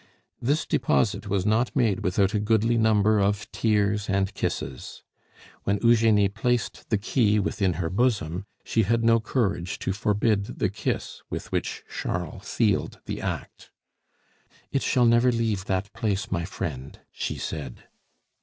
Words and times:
This 0.41 0.65
deposit 0.65 1.27
was 1.29 1.45
not 1.45 1.75
made 1.75 1.99
without 1.99 2.33
a 2.33 2.39
goodly 2.39 2.75
number 2.75 3.19
of 3.19 3.47
tears 3.51 4.09
and 4.09 4.33
kisses. 4.33 5.03
When 5.63 5.77
Eugenie 5.83 6.27
placed 6.27 6.89
the 6.89 6.97
key 6.97 7.37
within 7.37 7.73
her 7.73 7.91
bosom 7.91 8.45
she 8.63 8.81
had 8.81 9.03
no 9.03 9.19
courage 9.19 9.77
to 9.77 9.93
forbid 9.93 10.57
the 10.57 10.69
kiss 10.69 11.21
with 11.29 11.51
which 11.51 11.83
Charles 11.87 12.47
sealed 12.47 12.99
the 13.05 13.21
act. 13.21 13.69
"It 14.71 14.81
shall 14.81 15.05
never 15.05 15.31
leave 15.31 15.65
that 15.65 15.93
place, 15.93 16.31
my 16.31 16.45
friend," 16.45 16.97
she 17.11 17.37
said. 17.37 17.83